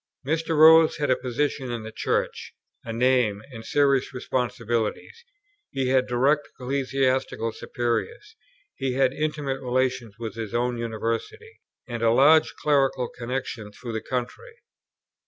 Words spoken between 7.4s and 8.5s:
superiors;